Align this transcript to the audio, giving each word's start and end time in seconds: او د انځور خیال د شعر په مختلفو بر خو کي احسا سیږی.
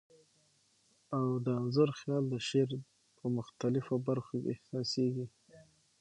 او 1.15 1.25
د 1.45 1.47
انځور 1.59 1.89
خیال 1.99 2.23
د 2.29 2.35
شعر 2.47 2.71
په 3.17 3.25
مختلفو 3.37 3.93
بر 4.05 4.17
خو 4.25 4.35
کي 4.41 4.47
احسا 4.53 4.79
سیږی. 4.91 5.27